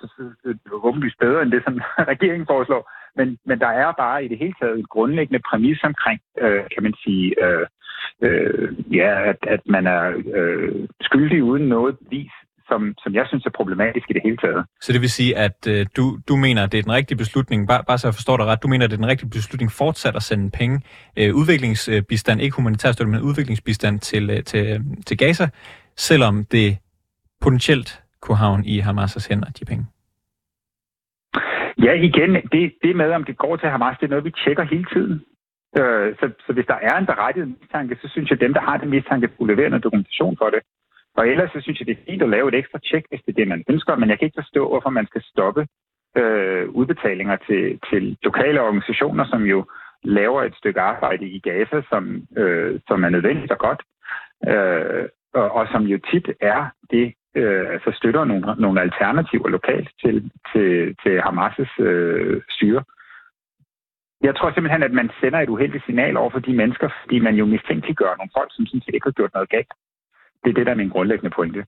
åbenlyst 0.71 1.19
bedre 1.19 1.41
end 1.41 1.51
det, 1.51 1.63
som 1.63 1.81
regeringen 2.13 2.47
foreslår. 2.47 2.91
Men, 3.15 3.37
men 3.45 3.59
der 3.59 3.67
er 3.67 3.91
bare 3.91 4.25
i 4.25 4.27
det 4.27 4.37
hele 4.37 4.53
taget 4.61 4.77
en 4.77 4.91
grundlæggende 4.95 5.41
præmis 5.49 5.83
omkring, 5.83 6.19
øh, 6.41 6.63
kan 6.73 6.83
man 6.83 6.93
sige, 7.03 7.45
øh, 7.45 7.65
øh, 8.21 8.95
ja, 8.95 9.29
at, 9.29 9.37
at 9.47 9.59
man 9.65 9.87
er 9.87 10.03
øh, 10.35 10.87
skyldig 11.01 11.43
uden 11.43 11.67
noget 11.67 11.97
vis, 12.09 12.31
som, 12.71 12.81
som 13.03 13.13
jeg 13.13 13.25
synes 13.27 13.45
er 13.45 13.57
problematisk 13.59 14.05
i 14.09 14.13
det 14.13 14.21
hele 14.25 14.37
taget. 14.37 14.65
Så 14.81 14.93
det 14.93 15.01
vil 15.01 15.09
sige, 15.09 15.37
at 15.37 15.67
øh, 15.73 15.85
du, 15.97 16.03
du 16.29 16.35
mener, 16.35 16.63
at 16.63 16.71
det 16.71 16.77
er 16.77 16.83
den 16.83 16.97
rigtige 16.99 17.17
beslutning, 17.17 17.67
bare, 17.67 17.83
bare 17.87 17.97
så 17.97 18.07
jeg 18.07 18.13
forstår 18.13 18.37
dig 18.37 18.45
ret, 18.45 18.63
du 18.63 18.67
mener, 18.67 18.85
at 18.85 18.91
det 18.91 18.97
er 18.97 19.01
den 19.01 19.11
rigtige 19.13 19.29
beslutning 19.29 19.71
fortsat 19.71 20.15
at 20.15 20.23
sende 20.23 20.51
penge, 20.59 20.81
øh, 21.19 21.35
udviklingsbistand, 21.35 22.41
ikke 22.41 22.55
humanitær 22.55 22.91
støtte, 22.91 23.11
men 23.11 23.21
udviklingsbistand 23.21 23.99
til, 23.99 24.29
øh, 24.29 24.43
til, 24.43 24.63
til 25.07 25.17
Gaza, 25.17 25.47
selvom 25.95 26.45
det 26.51 26.77
potentielt 27.41 27.89
kunne 28.21 28.37
havne 28.37 28.65
i 28.65 28.79
Hamas' 28.79 29.27
hænder, 29.29 29.49
de 29.59 29.65
penge? 29.65 29.85
Ja, 31.85 31.93
igen, 31.93 32.31
det, 32.51 32.73
det 32.83 32.95
med, 32.95 33.11
om 33.11 33.23
det 33.23 33.37
går 33.37 33.55
til 33.55 33.69
Hamas, 33.69 33.97
det 33.99 34.05
er 34.05 34.09
noget, 34.09 34.25
vi 34.25 34.33
tjekker 34.43 34.63
hele 34.63 34.85
tiden. 34.93 35.21
Øh, 35.79 36.15
så, 36.19 36.25
så 36.45 36.53
hvis 36.53 36.65
der 36.65 36.79
er 36.81 36.95
en 36.97 37.05
berettiget 37.05 37.47
mistanke, 37.47 37.97
så 38.01 38.07
synes 38.07 38.29
jeg, 38.29 38.37
at 38.37 38.45
dem, 38.45 38.53
der 38.53 38.61
har 38.61 38.77
den 38.77 38.89
mistanke, 38.89 39.29
skulle 39.33 39.53
levere 39.55 39.69
noget 39.69 39.83
dokumentation 39.83 40.37
for 40.37 40.49
det. 40.49 40.61
Og 41.17 41.27
ellers 41.27 41.51
så 41.51 41.61
synes 41.61 41.79
jeg, 41.79 41.87
det 41.87 41.97
er 41.97 42.05
fint 42.11 42.21
at 42.21 42.29
lave 42.29 42.47
et 42.47 42.55
ekstra 42.55 42.79
tjek, 42.79 43.03
hvis 43.09 43.21
det 43.25 43.31
er 43.31 43.39
det, 43.39 43.47
man 43.47 43.63
ønsker, 43.69 43.95
men 43.95 44.09
jeg 44.09 44.19
kan 44.19 44.25
ikke 44.25 44.41
forstå, 44.41 44.69
hvorfor 44.69 44.89
man 44.89 45.07
skal 45.07 45.21
stoppe 45.21 45.67
øh, 46.17 46.69
udbetalinger 46.69 47.37
til, 47.47 47.79
til 47.89 48.17
lokale 48.23 48.61
organisationer, 48.61 49.25
som 49.25 49.43
jo 49.43 49.65
laver 50.03 50.43
et 50.43 50.55
stykke 50.55 50.81
arbejde 50.81 51.25
i 51.25 51.39
Gaza, 51.39 51.81
som, 51.89 52.27
øh, 52.37 52.79
som 52.87 53.03
er 53.03 53.09
nødvendigt 53.09 53.51
og 53.51 53.57
godt, 53.57 53.81
øh, 54.47 55.05
og, 55.33 55.51
og 55.51 55.67
som 55.71 55.83
jo 55.83 55.99
tit 56.11 56.27
er 56.41 56.65
det, 56.91 57.13
øh, 57.35 57.65
altså 57.73 57.91
støtter 57.95 58.25
nogle, 58.25 58.55
nogle 58.57 58.81
alternativer 58.81 59.49
lokalt 59.49 59.89
til, 60.01 60.31
til, 60.53 60.95
til 61.03 61.19
Hamas' 61.19 61.81
øh, 61.81 62.41
styre. 62.49 62.83
Jeg 64.23 64.35
tror 64.35 64.51
simpelthen, 64.51 64.83
at 64.83 64.91
man 64.91 65.09
sender 65.21 65.39
et 65.39 65.49
uheldigt 65.49 65.85
signal 65.85 66.17
over 66.17 66.29
for 66.29 66.39
de 66.39 66.53
mennesker, 66.53 66.89
fordi 67.01 67.19
man 67.19 67.35
jo 67.35 67.45
mistænkeliggør 67.45 68.15
nogle 68.17 68.35
folk, 68.37 68.49
som 68.53 68.65
sådan 68.65 68.81
set 68.81 68.95
ikke 68.95 69.09
har 69.09 69.19
gjort 69.19 69.33
noget 69.33 69.49
galt. 69.49 69.73
Det 70.43 70.49
er 70.49 70.53
det, 70.53 70.65
der 70.65 70.71
er 70.71 70.81
min 70.83 70.93
grundlæggende 70.95 71.35
pointe. 71.35 71.65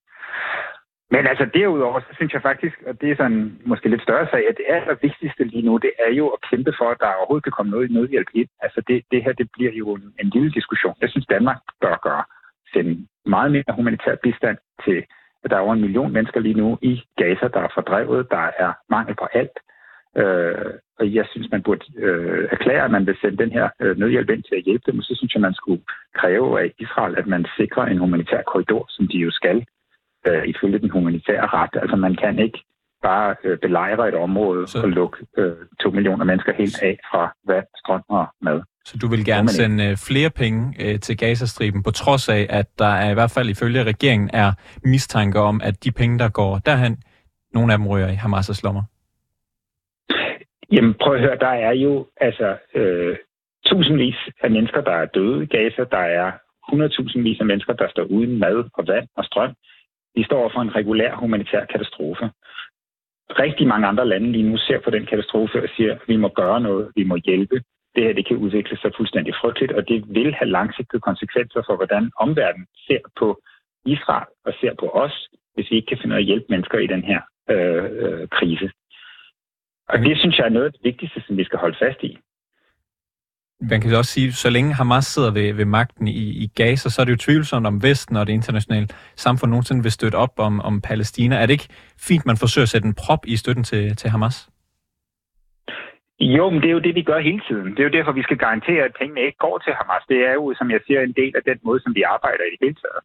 Men 1.12 1.28
altså 1.28 1.46
derudover, 1.54 2.00
så 2.00 2.12
synes 2.14 2.34
jeg 2.34 2.42
faktisk, 2.42 2.76
at 2.86 3.02
det 3.02 3.12
er 3.12 3.16
sådan 3.16 3.62
måske 3.66 3.90
lidt 3.90 4.02
større 4.02 4.28
sag, 4.32 4.44
at 4.50 4.58
det 4.58 4.66
allervigtigste 4.76 5.44
lige 5.44 5.66
nu, 5.66 5.78
det 5.78 5.92
er 6.06 6.12
jo 6.14 6.28
at 6.28 6.40
kæmpe 6.50 6.74
for, 6.80 6.90
at 6.90 6.98
der 7.00 7.18
overhovedet 7.20 7.44
kan 7.44 7.56
komme 7.58 7.72
noget 7.72 7.90
i 7.90 7.94
nødhjælp 7.94 8.30
ind. 8.34 8.50
Altså 8.62 8.82
det, 8.88 9.04
det 9.12 9.24
her, 9.24 9.34
det 9.34 9.50
bliver 9.54 9.72
jo 9.72 9.94
en, 9.94 10.14
en 10.22 10.30
lille 10.30 10.52
diskussion. 10.52 10.96
Jeg 11.02 11.10
synes, 11.10 11.26
Danmark 11.26 11.58
bør 11.82 11.96
gøre 12.08 12.24
sende 12.74 13.08
meget 13.26 13.52
mere 13.52 13.76
humanitær 13.76 14.16
bistand 14.24 14.58
til 14.86 15.06
at 15.44 15.52
der 15.52 15.58
er 15.58 15.62
over 15.62 15.74
en 15.74 15.82
million 15.82 16.14
mennesker 16.14 16.40
lige 16.40 16.60
nu 16.62 16.78
i 16.82 17.04
Gaza, 17.18 17.48
der 17.48 17.62
er 17.62 17.72
fordrevet. 17.74 18.32
Der 18.32 18.46
er 18.58 18.74
mangel 18.90 19.16
på 19.16 19.28
alt. 19.34 19.58
Øh, 20.18 20.74
og 21.00 21.14
jeg 21.14 21.26
synes, 21.32 21.48
man 21.52 21.64
burde 21.64 21.86
øh, 21.98 22.48
erklære, 22.52 22.86
at 22.86 22.92
man 22.92 23.06
vil 23.08 23.18
sende 23.22 23.38
den 23.44 23.52
her 23.52 23.70
øh, 23.82 23.98
nødhjælp 23.98 24.30
ind 24.30 24.44
til 24.44 24.56
at 24.56 24.64
hjælpe 24.64 24.92
dem. 24.92 25.00
Og 25.00 25.04
så 25.04 25.14
synes 25.18 25.34
jeg, 25.34 25.42
man 25.42 25.54
skulle 25.54 25.82
kræve 26.16 26.62
af 26.62 26.72
Israel, 26.80 27.16
at 27.18 27.28
man 27.28 27.46
sikrer 27.58 27.86
en 27.86 27.98
humanitær 27.98 28.42
korridor, 28.52 28.86
som 28.90 29.08
de 29.08 29.18
jo 29.18 29.32
skal, 29.32 29.66
øh, 30.28 30.44
ifølge 30.48 30.80
den 30.80 30.90
humanitære 30.90 31.46
ret. 31.46 31.74
Altså 31.82 31.96
man 31.96 32.16
kan 32.16 32.40
ikke 32.40 32.60
bare 33.04 33.36
øh, 33.44 33.58
belejre 33.58 34.08
et 34.08 34.16
område 34.16 34.68
så... 34.68 34.82
og 34.82 34.90
lukke 34.90 35.18
øh, 35.38 35.54
to 35.82 35.90
millioner 35.90 36.26
mennesker 36.26 36.54
helt 36.54 36.78
af 36.82 37.00
fra 37.12 37.34
vand, 37.48 37.66
strøm 37.78 38.04
og 38.10 38.26
mad. 38.42 38.62
Så 38.86 38.98
du 38.98 39.08
vil 39.08 39.26
gerne 39.26 39.50
sende 39.50 39.86
øh, 39.86 39.98
flere 39.98 40.30
penge 40.30 40.76
øh, 40.80 41.00
til 41.00 41.18
Gazastriben, 41.18 41.84
på 41.84 41.92
trods 41.92 42.30
af, 42.30 42.48
at 42.50 42.80
der 42.80 42.94
er 43.04 43.12
i 43.12 43.14
hvert 43.14 43.32
fald 43.32 43.50
ifølge 43.50 43.84
regeringen 43.84 44.30
er 44.34 44.52
mistanke 44.84 45.40
om, 45.40 45.62
at 45.64 45.84
de 45.84 45.92
penge, 45.92 46.20
der 46.20 46.30
går 46.30 46.60
derhen, 46.66 46.98
nogle 47.54 47.74
af 47.74 47.80
dem 47.80 47.88
rører 47.88 48.12
i 48.12 48.16
Hamas' 48.16 48.62
lommer? 48.64 48.84
Jamen 50.72 50.94
prøv 50.94 51.14
at 51.14 51.22
høre, 51.22 51.38
der 51.38 51.54
er 51.68 51.72
jo 51.72 52.08
altså 52.18 52.58
øh, 52.76 53.18
tusindvis 53.66 54.16
af 54.44 54.52
mennesker, 54.52 54.82
der 54.82 54.92
er 54.92 55.06
døde 55.06 55.44
i 55.44 55.46
Gaza. 55.46 55.84
Der 55.92 56.06
er 56.22 56.32
100.000 56.72 57.40
af 57.40 57.46
mennesker, 57.46 57.74
der 57.74 57.88
står 57.90 58.04
uden 58.04 58.40
mad 58.40 58.64
og 58.74 58.88
vand 58.88 59.08
og 59.16 59.26
strøm. 59.26 59.54
Vi 60.16 60.24
står 60.24 60.52
for 60.54 60.62
en 60.62 60.76
regulær 60.76 61.16
humanitær 61.16 61.66
katastrofe. 61.66 62.32
Rigtig 63.30 63.68
mange 63.68 63.88
andre 63.88 64.08
lande 64.08 64.32
lige 64.32 64.50
nu 64.50 64.58
ser 64.58 64.80
på 64.80 64.90
den 64.90 65.06
katastrofe 65.06 65.64
og 65.64 65.70
siger, 65.76 65.92
at 65.94 66.02
vi 66.08 66.16
må 66.16 66.28
gøre 66.28 66.62
noget, 66.62 66.92
vi 66.96 67.04
må 67.04 67.16
hjælpe 67.26 67.62
det 67.96 68.04
her 68.04 68.14
det 68.14 68.28
kan 68.28 68.38
udvikle 68.38 68.78
sig 68.78 68.92
fuldstændig 68.98 69.34
frygteligt, 69.42 69.72
og 69.72 69.88
det 69.88 70.04
vil 70.08 70.34
have 70.34 70.50
langsigtede 70.50 71.02
konsekvenser 71.02 71.62
for, 71.68 71.76
hvordan 71.76 72.12
omverdenen 72.20 72.68
ser 72.88 73.00
på 73.20 73.42
Israel 73.86 74.28
og 74.46 74.54
ser 74.62 74.74
på 74.80 74.88
os, 75.04 75.28
hvis 75.54 75.72
vi 75.72 75.76
ikke 75.76 75.86
kan 75.86 75.98
finde 76.02 76.14
ud 76.14 76.18
af 76.18 76.24
at 76.24 76.26
hjælpe 76.26 76.46
mennesker 76.50 76.78
i 76.78 76.88
den 76.88 77.04
her 77.04 77.22
øh, 77.50 77.86
øh, 78.04 78.28
krise. 78.28 78.72
Og 79.90 80.00
det 80.00 80.20
synes 80.20 80.38
jeg 80.38 80.46
er 80.46 80.50
noget 80.50 80.66
af 80.66 80.72
det 80.72 80.82
vigtigste, 80.84 81.24
som 81.28 81.38
vi 81.38 81.44
skal 81.44 81.60
holde 81.60 81.78
fast 81.82 82.04
i. 82.04 82.18
man 83.72 83.82
kan 83.82 83.96
også 83.96 84.12
sige, 84.12 84.32
så 84.32 84.50
længe 84.50 84.74
Hamas 84.74 85.06
sidder 85.06 85.32
ved, 85.32 85.54
ved 85.54 85.66
magten 85.66 86.08
i, 86.08 86.44
i 86.44 86.48
Gaza, 86.56 86.90
så 86.90 87.02
er 87.02 87.06
det 87.06 87.12
jo 87.12 87.18
tvivlsomt 87.18 87.68
om 87.68 87.84
Vesten 87.84 88.16
og 88.16 88.28
det 88.28 88.34
internationale 88.34 88.88
samfund 89.16 89.50
nogensinde 89.52 89.84
vil 89.84 89.92
støtte 89.92 90.16
op 90.16 90.34
om, 90.38 90.62
om 90.62 90.82
Palæstina. 90.82 91.36
Er 91.36 91.46
det 91.46 91.54
ikke 91.54 91.70
fint, 92.00 92.26
man 92.26 92.38
forsøger 92.38 92.64
at 92.64 92.70
sætte 92.70 92.88
en 92.88 92.96
prop 92.96 93.24
i 93.28 93.36
støtten 93.38 93.64
til, 93.64 93.96
til 93.96 94.10
Hamas? 94.10 94.50
Jo, 96.20 96.50
men 96.50 96.62
det 96.62 96.68
er 96.68 96.72
jo 96.72 96.80
det, 96.80 96.96
vi 96.96 97.04
gør 97.04 97.20
hele 97.20 97.42
tiden. 97.48 97.72
Det 97.72 97.80
er 97.80 97.84
jo 97.84 97.98
derfor, 97.98 98.12
vi 98.12 98.24
skal 98.24 98.38
garantere, 98.38 98.84
at 98.84 98.94
pengene 99.00 99.22
ikke 99.22 99.38
går 99.38 99.58
til 99.58 99.74
Hamas. 99.74 100.04
Det 100.10 100.20
er 100.30 100.34
jo, 100.34 100.54
som 100.58 100.72
jeg 100.72 100.80
siger, 100.88 101.02
en 101.02 101.14
del 101.22 101.34
af 101.36 101.44
den 101.44 101.60
måde, 101.64 101.80
som 101.84 101.96
vi 101.96 102.02
arbejder 102.02 102.44
i 102.44 102.52
det 102.52 102.60
hele 102.62 102.76
taget. 102.76 103.02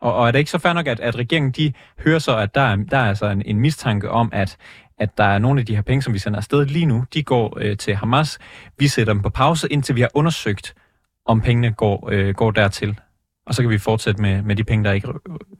Og, 0.00 0.14
og 0.14 0.26
er 0.26 0.30
det 0.30 0.38
ikke 0.38 0.50
så 0.50 0.58
fair 0.58 0.72
nok, 0.72 0.86
at, 0.86 1.00
at 1.00 1.18
regeringen 1.18 1.52
de 1.52 1.72
hører 2.04 2.18
så, 2.18 2.38
at 2.38 2.54
der 2.54 2.60
er, 2.60 2.76
der 2.76 2.96
er 2.96 3.08
altså 3.08 3.26
en, 3.26 3.42
en 3.46 3.60
mistanke 3.60 4.10
om, 4.10 4.30
at, 4.32 4.56
at 4.98 5.18
der 5.18 5.24
er 5.24 5.38
nogle 5.38 5.60
af 5.60 5.66
de 5.66 5.74
her 5.74 5.82
penge, 5.82 6.02
som 6.02 6.14
vi 6.14 6.18
sender 6.18 6.38
afsted 6.38 6.66
lige 6.66 6.86
nu, 6.86 7.04
de 7.14 7.22
går 7.22 7.58
øh, 7.60 7.76
til 7.76 7.94
Hamas. 7.94 8.38
Vi 8.78 8.86
sætter 8.86 9.12
dem 9.12 9.22
på 9.22 9.30
pause, 9.30 9.68
indtil 9.70 9.96
vi 9.96 10.00
har 10.00 10.10
undersøgt, 10.14 10.74
om 11.26 11.40
pengene 11.40 11.72
går, 11.72 12.08
øh, 12.12 12.34
går 12.34 12.50
dertil. 12.50 13.00
Og 13.46 13.54
så 13.54 13.62
kan 13.62 13.70
vi 13.70 13.78
fortsætte 13.78 14.22
med, 14.22 14.42
med 14.42 14.56
de 14.56 14.64
penge, 14.64 14.84
der 14.84 14.92
ikke 14.92 15.08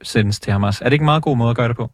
sendes 0.02 0.40
til 0.40 0.52
Hamas. 0.52 0.81
Er 0.81 0.85
det 0.85 0.93
ikke 0.93 1.02
en 1.02 1.12
meget 1.12 1.23
god 1.23 1.37
måde 1.37 1.50
at 1.50 1.57
gøre 1.57 1.69
det 1.69 1.76
på? 1.76 1.90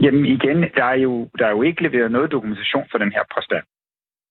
Jamen 0.00 0.24
igen, 0.26 0.58
der 0.76 0.84
er 0.84 0.98
jo, 1.06 1.28
der 1.38 1.46
er 1.46 1.50
jo 1.50 1.62
ikke 1.62 1.82
leveret 1.82 2.10
noget 2.10 2.32
dokumentation 2.32 2.84
for 2.90 2.98
den 2.98 3.12
her 3.12 3.24
påstand. 3.34 3.64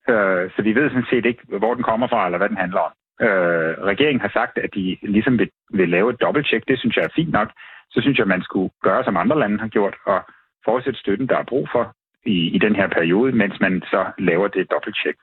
Øh, 0.09 0.51
så 0.55 0.61
vi 0.61 0.75
ved 0.75 0.89
sådan 0.89 1.09
set 1.11 1.25
ikke, 1.25 1.41
hvor 1.61 1.73
den 1.73 1.83
kommer 1.83 2.07
fra, 2.07 2.25
eller 2.25 2.37
hvad 2.37 2.49
den 2.49 2.57
handler 2.57 2.79
om. 2.87 2.93
Øh, 3.25 3.73
regeringen 3.91 4.21
har 4.21 4.31
sagt, 4.39 4.57
at 4.57 4.69
de 4.75 4.97
ligesom 5.01 5.39
vil, 5.39 5.49
vil 5.73 5.89
lave 5.89 6.09
et 6.09 6.21
dobbelttjek. 6.21 6.63
Det 6.67 6.79
synes 6.79 6.95
jeg 6.95 7.03
er 7.05 7.15
fint 7.15 7.31
nok. 7.31 7.49
Så 7.89 8.01
synes 8.01 8.17
jeg, 8.17 8.23
at 8.23 8.35
man 8.35 8.43
skulle 8.43 8.69
gøre, 8.83 9.03
som 9.03 9.17
andre 9.17 9.39
lande 9.39 9.59
har 9.59 9.67
gjort, 9.67 9.95
og 10.05 10.19
fortsætte 10.69 10.99
støtten, 10.99 11.27
der 11.31 11.37
er 11.37 11.51
brug 11.51 11.67
for 11.73 11.83
i, 12.25 12.37
i 12.55 12.59
den 12.65 12.75
her 12.75 12.87
periode, 12.97 13.31
mens 13.41 13.55
man 13.65 13.73
så 13.93 14.01
laver 14.29 14.47
det 14.47 14.71
dobbelttjek. 14.73 15.17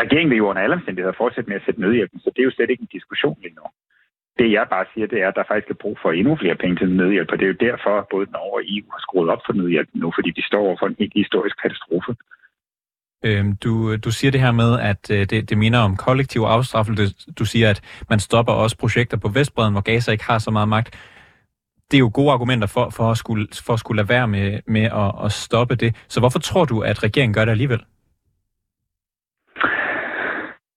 Regeringen 0.00 0.30
vil 0.30 0.42
jo 0.42 0.48
under 0.50 0.62
alle 0.62 0.76
omstændigheder 0.78 1.20
fortsætte 1.22 1.48
med 1.50 1.56
at 1.60 1.64
sætte 1.66 1.80
nødhjælpen, 1.80 2.20
så 2.20 2.30
det 2.30 2.40
er 2.40 2.48
jo 2.48 2.56
slet 2.56 2.70
ikke 2.70 2.86
en 2.86 2.96
diskussion 2.98 3.38
lige 3.42 3.58
nu. 3.60 3.66
Det 4.38 4.52
jeg 4.52 4.66
bare 4.74 4.86
siger, 4.92 5.06
det 5.06 5.18
er, 5.22 5.28
at 5.28 5.38
der 5.38 5.50
faktisk 5.50 5.70
er 5.70 5.82
brug 5.82 5.96
for 6.02 6.10
endnu 6.12 6.36
flere 6.36 6.56
penge 6.62 6.76
til 6.76 6.90
nødhjælp, 7.00 7.30
og 7.32 7.38
det 7.38 7.44
er 7.44 7.54
jo 7.54 7.64
derfor, 7.68 7.92
at 7.98 8.08
både 8.14 8.30
Norge 8.36 8.58
og 8.60 8.64
EU 8.74 8.86
har 8.94 9.00
skruet 9.06 9.30
op 9.30 9.42
for 9.46 9.52
nødhjælpen 9.52 10.00
nu, 10.00 10.12
fordi 10.16 10.30
de 10.38 10.46
står 10.50 10.62
over 10.66 10.76
for 10.80 10.86
en 10.86 10.96
helt 10.98 11.14
historisk 11.22 11.56
katastrofe. 11.62 12.12
Øhm, 13.24 13.56
du, 13.56 13.96
du 13.96 14.10
siger 14.10 14.30
det 14.30 14.40
her 14.40 14.52
med, 14.52 14.80
at 14.80 15.10
øh, 15.10 15.26
det, 15.30 15.50
det 15.50 15.58
minder 15.58 15.78
om 15.78 15.96
kollektiv 15.96 16.40
afstraffelse. 16.40 17.32
Du 17.38 17.44
siger, 17.44 17.70
at 17.70 17.80
man 18.10 18.20
stopper 18.20 18.52
også 18.52 18.76
projekter 18.78 19.16
på 19.16 19.28
Vestbreden, 19.28 19.72
hvor 19.74 19.80
Gaza 19.80 20.12
ikke 20.12 20.24
har 20.24 20.38
så 20.38 20.50
meget 20.50 20.68
magt. 20.68 20.88
Det 21.90 21.96
er 21.96 21.98
jo 22.06 22.10
gode 22.14 22.32
argumenter 22.32 22.66
for, 22.66 22.90
for, 22.90 23.10
at, 23.10 23.16
skulle, 23.16 23.46
for 23.66 23.72
at 23.72 23.80
skulle 23.80 23.96
lade 23.96 24.08
være 24.08 24.28
med, 24.28 24.60
med 24.66 24.84
at, 25.02 25.24
at 25.24 25.32
stoppe 25.32 25.74
det. 25.74 26.04
Så 26.08 26.20
hvorfor 26.20 26.38
tror 26.38 26.64
du, 26.64 26.80
at 26.80 27.02
regeringen 27.02 27.34
gør 27.34 27.44
det 27.44 27.52
alligevel? 27.52 27.82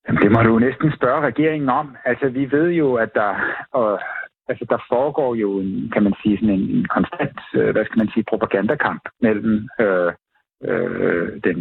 Jamen, 0.08 0.22
det 0.22 0.32
må 0.32 0.42
du 0.42 0.58
næsten 0.58 0.92
spørge 0.96 1.20
regeringen 1.20 1.68
om. 1.68 1.96
Altså, 2.04 2.28
vi 2.28 2.50
ved 2.50 2.68
jo, 2.70 2.94
at 2.94 3.14
der, 3.14 3.32
og, 3.72 4.00
altså, 4.48 4.64
der 4.68 4.78
foregår 4.88 5.34
jo 5.34 5.60
en, 5.60 5.90
kan 5.92 6.02
man 6.02 6.14
sige, 6.22 6.36
sådan 6.36 6.54
en, 6.54 6.70
en 6.76 6.84
konstant, 6.84 7.40
øh, 7.54 7.70
hvad 7.72 7.84
skal 7.84 7.98
man 7.98 8.10
sige, 8.14 8.24
propagandakamp 8.28 9.02
mellem 9.20 9.68
øh, 9.80 10.12
øh, 10.64 11.28
den, 11.44 11.58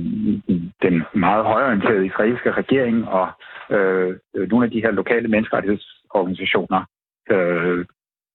den 0.81 1.03
meget 1.13 1.45
højorienterede 1.45 2.05
israelske 2.05 2.51
regering 2.51 3.07
og 3.07 3.27
øh, 3.69 4.15
øh 4.35 4.49
nogle 4.49 4.65
af 4.65 4.71
de 4.71 4.81
her 4.81 4.91
lokale 4.91 5.27
menneskerettighedsorganisationer, 5.27 6.81
øh, 7.31 7.85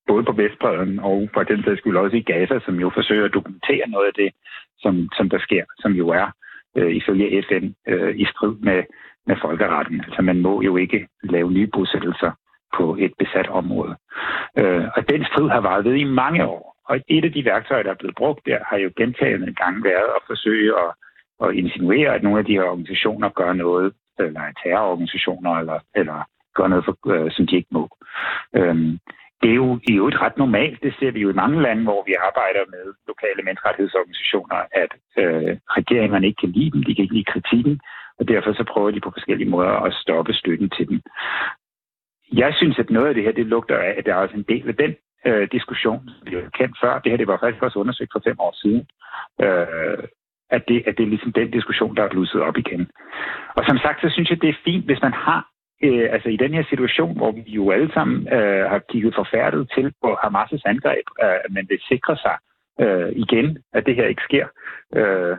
både 0.06 0.24
på 0.24 0.32
Vestbreden 0.32 0.98
og 0.98 1.28
på 1.34 1.42
den 1.42 1.62
sags 1.64 1.78
skyld 1.80 1.96
også 1.96 2.16
i 2.16 2.28
Gaza, 2.32 2.58
som 2.64 2.74
jo 2.80 2.90
forsøger 2.94 3.24
at 3.24 3.34
dokumentere 3.34 3.88
noget 3.88 4.06
af 4.06 4.14
det, 4.14 4.30
som, 4.78 5.08
som 5.16 5.30
der 5.30 5.38
sker, 5.38 5.64
som 5.78 5.92
jo 5.92 6.08
er 6.08 6.26
øh, 6.76 6.96
ifølge 6.96 7.44
FN 7.48 7.64
øh, 7.88 8.16
i 8.16 8.24
strid 8.24 8.54
med, 8.60 8.82
med 9.26 9.36
folkeretten. 9.42 10.00
Altså 10.00 10.22
man 10.22 10.40
må 10.40 10.62
jo 10.62 10.76
ikke 10.76 11.08
lave 11.22 11.52
nye 11.52 11.66
bosættelser 11.66 12.30
på 12.76 12.96
et 12.98 13.12
besat 13.18 13.48
område. 13.48 13.96
Øh, 14.58 14.84
og 14.96 15.08
den 15.08 15.24
strid 15.24 15.48
har 15.48 15.60
varet 15.60 15.84
ved 15.84 15.94
i 15.94 16.04
mange 16.04 16.46
år. 16.46 16.76
Og 16.88 17.00
et 17.08 17.24
af 17.24 17.32
de 17.32 17.44
værktøjer, 17.44 17.82
der 17.82 17.90
er 17.90 18.00
blevet 18.02 18.16
brugt 18.16 18.46
der, 18.46 18.58
har 18.66 18.76
jo 18.76 18.90
gentagende 18.96 19.54
gange 19.54 19.84
været 19.84 20.10
at 20.16 20.22
forsøge 20.26 20.72
at, 20.84 20.90
at 21.44 21.54
insinuere, 21.54 22.14
at 22.14 22.22
nogle 22.22 22.38
af 22.38 22.44
de 22.44 22.52
her 22.52 22.62
organisationer 22.62 23.28
gør 23.28 23.52
noget, 23.52 23.92
eller 24.18 24.40
er 24.40 24.52
terrororganisationer, 24.62 25.52
eller, 25.54 25.78
eller 25.94 26.28
gør 26.54 26.66
noget, 26.68 26.84
for, 26.84 26.96
øh, 27.14 27.30
som 27.30 27.46
de 27.46 27.56
ikke 27.56 27.68
må. 27.70 27.88
Øhm, 28.56 28.98
det 29.42 29.50
er 29.50 29.54
jo 29.54 29.80
i 29.88 29.92
øvrigt 30.00 30.20
ret 30.20 30.36
normalt. 30.36 30.82
Det 30.82 30.94
ser 30.98 31.10
vi 31.10 31.20
jo 31.20 31.30
i 31.30 31.40
mange 31.42 31.62
lande, 31.62 31.82
hvor 31.82 32.02
vi 32.06 32.14
arbejder 32.28 32.62
med 32.74 32.84
lokale 33.06 33.42
menneskerettighedsorganisationer, 33.44 34.56
at 34.82 34.92
øh, 35.22 35.56
regeringerne 35.78 36.26
ikke 36.26 36.40
kan 36.40 36.54
lide 36.56 36.70
dem, 36.70 36.82
de 36.82 36.94
kan 36.94 37.02
ikke 37.02 37.14
lide 37.14 37.32
kritikken, 37.32 37.80
og 38.18 38.28
derfor 38.28 38.52
så 38.52 38.64
prøver 38.72 38.90
de 38.90 39.00
på 39.00 39.10
forskellige 39.16 39.50
måder 39.50 39.74
at 39.86 39.94
stoppe 39.94 40.32
støtten 40.32 40.70
til 40.70 40.88
dem. 40.88 41.00
Jeg 42.32 42.54
synes, 42.54 42.78
at 42.78 42.90
noget 42.90 43.08
af 43.08 43.14
det 43.14 43.22
her, 43.22 43.32
det 43.32 43.46
lugter 43.46 43.78
af, 43.78 43.94
at 43.98 44.06
der 44.06 44.12
er 44.14 44.22
også 44.24 44.36
en 44.36 44.48
del 44.48 44.68
af 44.68 44.76
den 44.76 44.94
øh, 45.26 45.48
diskussion, 45.52 46.10
som 46.18 46.30
vi 46.30 46.34
har 46.34 46.50
kendt 46.58 46.76
før. 46.82 46.98
Det 46.98 47.12
her 47.12 47.16
det 47.16 47.26
var 47.26 47.38
faktisk 47.42 47.62
også 47.62 47.78
undersøgt 47.78 48.12
for 48.12 48.22
fem 48.24 48.36
år 48.40 48.54
siden. 48.62 48.86
Øh, 49.44 50.04
at 50.50 50.62
det, 50.68 50.82
at 50.86 50.96
det 50.96 51.02
er 51.04 51.12
ligesom 51.14 51.32
den 51.32 51.50
diskussion, 51.50 51.96
der 51.96 52.02
er 52.02 52.08
blusset 52.08 52.40
op 52.40 52.56
igen. 52.56 52.90
Og 53.56 53.64
som 53.68 53.78
sagt, 53.78 54.00
så 54.00 54.08
synes 54.10 54.30
jeg, 54.30 54.42
det 54.42 54.48
er 54.48 54.62
fint, 54.64 54.84
hvis 54.84 55.02
man 55.02 55.12
har, 55.12 55.48
øh, 55.84 56.08
altså 56.12 56.28
i 56.28 56.36
den 56.36 56.54
her 56.54 56.64
situation, 56.68 57.16
hvor 57.16 57.32
vi 57.32 57.40
jo 57.40 57.70
alle 57.70 57.92
sammen 57.92 58.28
øh, 58.32 58.70
har 58.70 58.80
kigget 58.90 59.14
forfærdet 59.14 59.70
til 59.74 59.92
på 60.02 60.08
Hamas' 60.22 60.68
angreb, 60.72 61.06
øh, 61.22 61.38
at 61.44 61.50
man 61.50 61.66
vil 61.68 61.80
sikre 61.88 62.16
sig 62.16 62.36
øh, 62.80 63.12
igen, 63.24 63.58
at 63.72 63.86
det 63.86 63.94
her 63.94 64.06
ikke 64.06 64.22
sker. 64.28 64.46
Øh, 64.96 65.36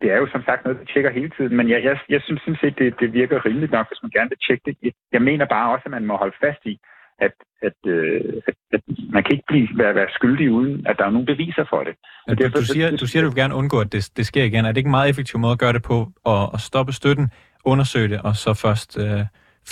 det 0.00 0.08
er 0.12 0.16
jo 0.16 0.28
som 0.32 0.42
sagt 0.44 0.64
noget, 0.64 0.80
vi 0.80 0.86
tjekker 0.92 1.10
hele 1.10 1.30
tiden, 1.36 1.56
men 1.56 1.68
jeg, 1.68 1.84
jeg, 1.84 1.98
jeg 2.08 2.20
synes 2.22 2.40
sådan 2.40 2.60
set, 2.62 2.78
det, 2.78 2.94
det 3.00 3.12
virker 3.12 3.46
rimeligt 3.46 3.72
nok, 3.72 3.86
hvis 3.88 4.02
man 4.02 4.10
gerne 4.10 4.30
vil 4.30 4.44
tjekke 4.46 4.62
det. 4.66 4.94
Jeg 5.12 5.22
mener 5.22 5.46
bare 5.46 5.72
også, 5.72 5.82
at 5.84 5.90
man 5.90 6.06
må 6.06 6.16
holde 6.16 6.36
fast 6.44 6.62
i, 6.64 6.78
at, 7.18 7.34
at, 7.62 7.78
øh, 7.86 8.20
at, 8.46 8.54
at 8.72 8.80
man 9.12 9.22
kan 9.24 9.32
ikke 9.32 9.48
blive, 9.48 9.68
være, 9.74 9.94
være 9.94 10.10
skyldig, 10.10 10.50
uden 10.50 10.86
at 10.86 10.96
der 10.98 11.04
er 11.04 11.10
nogen 11.10 11.26
beviser 11.26 11.64
for 11.70 11.80
det. 11.84 11.94
Ja, 12.28 12.34
du, 12.34 12.42
derfor, 12.42 12.58
du, 12.58 12.64
siger, 12.64 12.96
du 12.96 13.06
siger, 13.06 13.22
at 13.22 13.24
du 13.24 13.30
vil 13.30 13.42
gerne 13.42 13.54
undgå, 13.54 13.80
at 13.80 13.92
det, 13.92 14.10
det 14.16 14.26
sker 14.26 14.44
igen. 14.44 14.64
Er 14.64 14.68
det 14.68 14.76
ikke 14.76 14.88
en 14.88 14.98
meget 14.98 15.10
effektiv 15.10 15.40
måde 15.40 15.52
at 15.52 15.58
gøre 15.58 15.72
det 15.72 15.82
på, 15.82 15.98
at, 16.26 16.44
at 16.54 16.60
stoppe 16.60 16.92
støtten, 16.92 17.30
undersøge 17.64 18.08
det, 18.08 18.20
og 18.22 18.36
så 18.36 18.54
først 18.54 18.98
øh, 18.98 19.20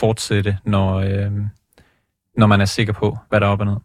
fortsætte, 0.00 0.52
når, 0.64 0.88
øh, 1.08 1.32
når 2.40 2.46
man 2.46 2.60
er 2.60 2.64
sikker 2.76 2.92
på, 2.92 3.08
hvad 3.28 3.40
der 3.40 3.46
er 3.46 3.50
op 3.50 3.60
og 3.60 3.66
ned? 3.66 3.80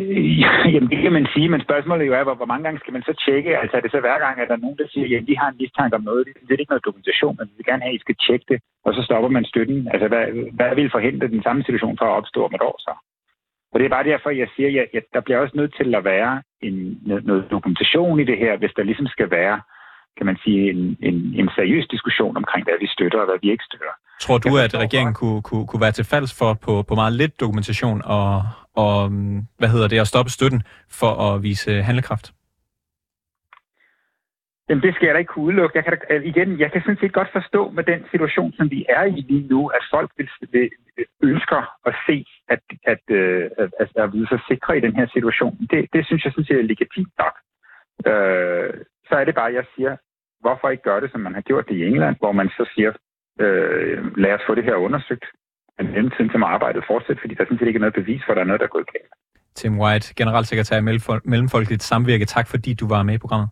Øh, 0.00 0.40
jamen, 0.74 0.90
det 0.92 1.00
kan 1.02 1.12
man 1.18 1.26
sige, 1.34 1.48
men 1.48 1.60
spørgsmålet 1.66 2.06
jo 2.06 2.14
er, 2.14 2.24
hvor, 2.24 2.34
hvor 2.34 2.50
mange 2.52 2.64
gange 2.64 2.80
skal 2.80 2.92
man 2.92 3.02
så 3.08 3.14
tjekke? 3.24 3.58
Altså 3.58 3.76
er 3.76 3.80
det 3.80 3.90
så 3.90 4.00
hver 4.00 4.18
gang, 4.24 4.40
at 4.40 4.48
der 4.48 4.56
er 4.56 4.64
nogen, 4.64 4.78
der 4.78 4.88
siger, 4.88 5.18
at 5.18 5.26
vi 5.26 5.34
har 5.40 5.48
en 5.48 5.60
mistanke 5.60 5.96
om 5.96 6.02
noget, 6.02 6.26
det 6.26 6.54
er 6.54 6.62
ikke 6.62 6.74
noget 6.74 6.88
dokumentation, 6.88 7.36
men 7.38 7.48
vi 7.48 7.54
vil 7.56 7.70
gerne 7.70 7.82
have, 7.82 7.94
at 7.94 7.98
I 8.00 8.04
skal 8.04 8.16
tjekke 8.26 8.46
det, 8.48 8.58
og 8.84 8.94
så 8.94 9.02
stopper 9.02 9.30
man 9.36 9.44
støtten. 9.44 9.88
Altså, 9.92 10.06
hvad, 10.08 10.24
hvad 10.58 10.74
vil 10.74 10.94
forhindre 10.96 11.34
den 11.34 11.42
samme 11.42 11.62
situation 11.62 11.98
fra 11.98 12.06
at 12.06 12.16
opstå 12.20 12.40
om 12.44 12.54
et 12.54 12.66
år 12.70 12.76
så? 12.86 12.94
Og 13.72 13.80
det 13.80 13.86
er 13.86 13.96
bare 13.96 14.10
derfor, 14.12 14.30
jeg 14.30 14.48
siger, 14.56 14.68
at 14.82 14.88
ja, 14.94 15.00
der 15.14 15.20
bliver 15.20 15.38
også 15.38 15.56
nødt 15.56 15.74
til 15.76 15.94
at 15.94 16.04
være 16.04 16.42
en, 16.66 16.76
noget 17.04 17.44
dokumentation 17.50 18.20
i 18.20 18.24
det 18.24 18.38
her, 18.38 18.56
hvis 18.56 18.74
der 18.76 18.82
ligesom 18.82 19.06
skal 19.06 19.30
være 19.30 19.60
kan 20.16 20.26
man 20.26 20.36
sige, 20.44 20.70
en, 20.70 20.96
en, 21.08 21.14
en 21.40 21.48
seriøs 21.56 21.86
diskussion 21.90 22.36
omkring, 22.36 22.64
hvad 22.64 22.78
vi 22.80 22.86
støtter 22.86 23.18
og 23.18 23.26
hvad 23.26 23.38
vi 23.42 23.50
ikke 23.50 23.64
støtter. 23.64 23.94
Tror 24.20 24.38
du, 24.38 24.56
at 24.64 24.74
regeringen 24.84 25.14
kunne, 25.14 25.42
kunne, 25.42 25.66
kunne 25.66 25.80
være 25.80 25.92
til 25.92 26.04
falds 26.04 26.38
for 26.38 26.54
på, 26.54 26.82
på 26.88 26.94
meget 26.94 27.12
lidt 27.12 27.40
dokumentation 27.40 28.02
og, 28.04 28.42
og 28.74 29.08
hvad 29.58 29.68
hedder 29.68 29.88
det, 29.88 29.98
at 30.00 30.06
stoppe 30.06 30.30
støtten 30.30 30.62
for 31.00 31.12
at 31.26 31.42
vise 31.42 31.82
handlekraft? 31.82 32.32
Jamen, 34.68 34.82
det 34.82 34.94
skal 34.94 35.06
jeg 35.06 35.14
da 35.14 35.18
ikke 35.18 35.32
kunne 35.32 35.44
udelukke. 35.44 35.76
Jeg 35.76 35.84
kan 35.84 35.92
da, 35.92 36.14
igen, 36.32 36.60
jeg 36.60 36.72
kan 36.72 36.82
sådan 36.82 37.00
set 37.00 37.12
godt 37.12 37.28
forstå 37.32 37.70
med 37.70 37.84
den 37.84 38.00
situation, 38.10 38.52
som 38.52 38.70
vi 38.70 38.86
er 38.88 39.04
i 39.04 39.20
lige 39.30 39.48
nu, 39.48 39.66
at 39.66 39.82
folk 39.90 40.10
vil, 40.16 40.28
vil, 40.52 40.70
ønsker 41.22 41.60
at 41.86 41.94
se, 42.06 42.26
at, 42.48 42.62
at, 42.92 43.02
øh, 43.08 43.50
at, 43.58 43.70
at, 43.80 43.88
at 44.02 44.12
vide 44.12 44.28
sig 44.28 44.40
sikre 44.48 44.76
i 44.78 44.80
den 44.80 44.96
her 44.96 45.06
situation. 45.12 45.56
Det, 45.70 45.88
det 45.92 46.06
synes 46.06 46.24
jeg 46.24 46.32
sådan 46.32 46.44
set 46.44 46.58
er 46.58 46.70
legitimt 46.72 47.12
nok. 47.18 47.34
Øh, 48.10 48.74
så 49.08 49.14
er 49.20 49.24
det 49.24 49.34
bare, 49.34 49.48
at 49.48 49.54
jeg 49.54 49.66
siger, 49.74 49.96
hvorfor 50.40 50.68
ikke 50.68 50.82
gøre 50.82 51.00
det, 51.00 51.10
som 51.10 51.20
man 51.20 51.34
har 51.34 51.40
gjort 51.40 51.68
det 51.68 51.76
i 51.76 51.86
England, 51.90 52.16
hvor 52.20 52.32
man 52.32 52.48
så 52.48 52.64
siger, 52.74 52.92
øh, 53.40 54.16
lad 54.16 54.32
os 54.36 54.46
få 54.46 54.54
det 54.54 54.64
her 54.64 54.74
undersøgt. 54.74 55.24
Men 55.78 55.86
mellemtiden 55.92 56.30
til 56.30 56.42
arbejdet 56.44 56.84
fortsætte, 56.86 57.20
fordi 57.20 57.34
der 57.34 57.44
synes 57.46 57.60
jeg 57.60 57.68
ikke 57.68 57.78
er 57.78 57.86
noget 57.86 57.94
bevis 58.00 58.22
for, 58.24 58.32
at 58.32 58.36
der 58.36 58.42
er 58.42 58.46
noget, 58.46 58.60
der 58.60 58.66
er 58.66 58.76
gået 58.76 58.92
galt. 58.92 59.12
Tim 59.54 59.80
White, 59.80 60.14
generalsekretær 60.16 60.78
i 60.78 60.86
Mellemfolkeligt 61.24 61.82
Samvirke. 61.82 62.24
Tak 62.24 62.46
fordi 62.48 62.74
du 62.74 62.88
var 62.88 63.02
med 63.02 63.14
i 63.14 63.18
programmet. 63.18 63.48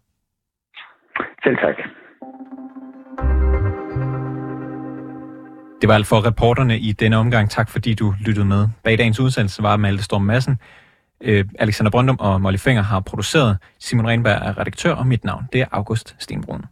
Selv 1.44 1.56
tak. 1.56 1.76
Det 5.80 5.88
var 5.88 5.94
alt 5.94 6.06
for 6.06 6.26
reporterne 6.26 6.78
i 6.78 6.92
denne 6.92 7.16
omgang. 7.16 7.50
Tak 7.50 7.68
fordi 7.70 7.94
du 7.94 8.14
lyttede 8.26 8.46
med. 8.46 8.68
Bag 8.84 8.98
dagens 8.98 9.20
udsendelse 9.20 9.62
var 9.62 9.76
Malte 9.76 10.04
Storm 10.04 10.22
Madsen. 10.22 10.58
Øh, 11.22 11.44
Alexander 11.58 11.90
Brøndum 11.90 12.16
og 12.20 12.40
Molly 12.40 12.56
Finger 12.56 12.82
har 12.82 13.00
produceret. 13.00 13.58
Simon 13.78 14.08
Renberg 14.08 14.38
er 14.42 14.58
redaktør, 14.58 14.94
og 14.94 15.06
mit 15.06 15.24
navn 15.24 15.44
det 15.52 15.60
er 15.60 15.66
August 15.72 16.16
Stenbrun. 16.18 16.64